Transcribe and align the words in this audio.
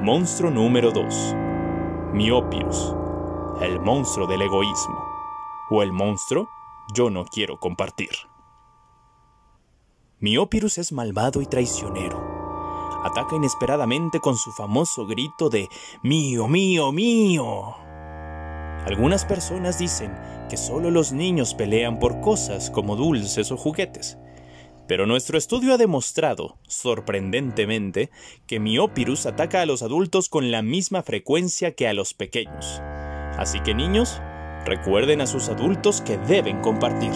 Monstruo 0.00 0.48
número 0.48 0.92
2. 0.92 1.34
Miopirus, 2.12 2.94
el 3.60 3.80
monstruo 3.80 4.28
del 4.28 4.42
egoísmo. 4.42 4.96
O 5.70 5.82
el 5.82 5.92
monstruo 5.92 6.48
yo 6.94 7.10
no 7.10 7.24
quiero 7.24 7.58
compartir. 7.58 8.10
Miopirus 10.20 10.78
es 10.78 10.92
malvado 10.92 11.42
y 11.42 11.46
traicionero. 11.46 12.22
Ataca 13.02 13.34
inesperadamente 13.34 14.20
con 14.20 14.36
su 14.36 14.52
famoso 14.52 15.04
grito 15.04 15.50
de 15.50 15.68
mío, 16.04 16.46
mío, 16.46 16.92
mío. 16.92 17.74
Algunas 18.86 19.24
personas 19.24 19.80
dicen 19.80 20.16
que 20.48 20.56
solo 20.56 20.92
los 20.92 21.10
niños 21.10 21.54
pelean 21.54 21.98
por 21.98 22.20
cosas 22.20 22.70
como 22.70 22.94
dulces 22.94 23.50
o 23.50 23.56
juguetes. 23.56 24.16
Pero 24.88 25.06
nuestro 25.06 25.36
estudio 25.36 25.74
ha 25.74 25.76
demostrado, 25.76 26.56
sorprendentemente, 26.66 28.10
que 28.46 28.58
Miopirus 28.58 29.26
ataca 29.26 29.60
a 29.60 29.66
los 29.66 29.82
adultos 29.82 30.30
con 30.30 30.50
la 30.50 30.62
misma 30.62 31.02
frecuencia 31.02 31.74
que 31.74 31.86
a 31.86 31.92
los 31.92 32.14
pequeños. 32.14 32.80
Así 33.36 33.60
que 33.60 33.74
niños, 33.74 34.20
recuerden 34.64 35.20
a 35.20 35.26
sus 35.26 35.50
adultos 35.50 36.00
que 36.00 36.16
deben 36.16 36.60
compartir. 36.62 37.12